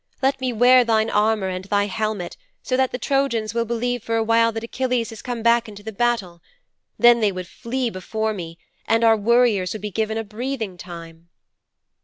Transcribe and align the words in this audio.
Let 0.19 0.41
me 0.41 0.51
wear 0.51 0.83
thine 0.83 1.11
armour 1.11 1.49
and 1.49 1.65
thy 1.65 1.85
helmet 1.85 2.35
so 2.63 2.75
that 2.75 2.91
the 2.91 2.97
Trojans 2.97 3.53
will 3.53 3.65
believe 3.65 4.01
for 4.01 4.15
a 4.15 4.23
while 4.23 4.51
that 4.51 4.63
Achilles 4.63 5.11
has 5.11 5.21
come 5.21 5.43
back 5.43 5.69
into 5.69 5.83
the 5.83 5.91
battle. 5.91 6.41
Then 6.97 7.19
would 7.19 7.35
they 7.45 7.47
flee 7.47 7.91
before 7.91 8.33
me 8.33 8.57
and 8.87 9.03
our 9.03 9.15
warriors 9.15 9.73
would 9.73 9.83
be 9.83 9.91
given 9.91 10.17
a 10.17 10.23
breathing 10.23 10.75
time."' 10.75 11.29